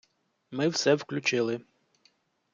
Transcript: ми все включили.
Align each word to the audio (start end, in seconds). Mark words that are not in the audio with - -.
ми 0.51 0.67
все 0.67 0.95
включили. 0.97 1.61